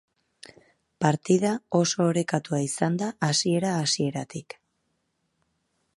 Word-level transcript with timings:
Partida 1.05 1.51
oso 1.81 2.01
parekatua 2.07 2.63
izan 2.69 2.99
da 3.03 3.11
hasiera-hasieratik. 3.29 4.61